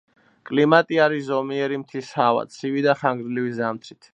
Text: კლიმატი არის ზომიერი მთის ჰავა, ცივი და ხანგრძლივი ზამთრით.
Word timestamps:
კლიმატი 0.49 0.97
არის 1.03 1.27
ზომიერი 1.27 1.79
მთის 1.83 2.09
ჰავა, 2.21 2.47
ცივი 2.57 2.85
და 2.89 2.97
ხანგრძლივი 3.03 3.57
ზამთრით. 3.63 4.09